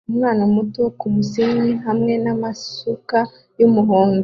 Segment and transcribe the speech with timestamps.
[0.09, 3.17] umwana muto kumusenyi hamwe namasuka
[3.59, 4.19] yumuhondo